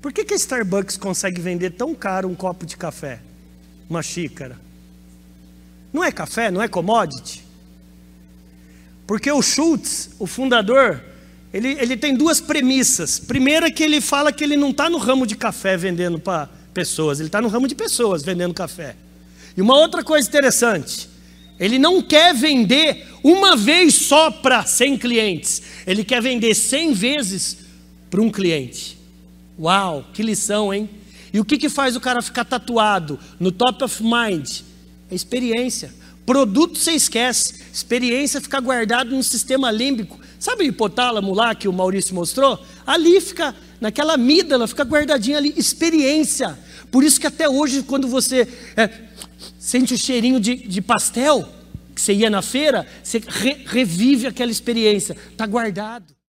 [0.00, 3.20] Por que, que a Starbucks consegue vender tão caro um copo de café?
[3.88, 4.58] Uma xícara?
[5.92, 7.44] Não é café, não é commodity?
[9.06, 11.00] Porque o Schultz, o fundador,
[11.52, 13.18] ele, ele tem duas premissas.
[13.18, 17.18] Primeira que ele fala que ele não está no ramo de café vendendo para pessoas,
[17.18, 18.96] ele está no ramo de pessoas vendendo café.
[19.56, 21.08] E uma outra coisa interessante,
[21.58, 27.58] ele não quer vender uma vez só para 100 clientes, ele quer vender 100 vezes
[28.10, 28.98] para um cliente.
[29.58, 30.88] Uau, que lição, hein?
[31.32, 34.60] E o que, que faz o cara ficar tatuado no top of mind?
[35.10, 35.92] É experiência.
[36.24, 40.18] Produto você esquece, experiência fica guardado no sistema límbico.
[40.40, 42.58] Sabe o hipotálamo lá que o Maurício mostrou?
[42.84, 46.58] Ali fica, naquela amígdala, fica guardadinha ali, experiência.
[46.90, 48.90] Por isso que até hoje, quando você é,
[49.58, 51.48] sente o cheirinho de, de, pastel,
[51.94, 56.16] que você ia na feira, você re, revive aquela experiência, está guardado.